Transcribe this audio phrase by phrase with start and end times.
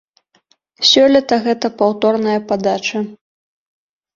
[0.91, 2.99] Сёлета гэта паўторная падача.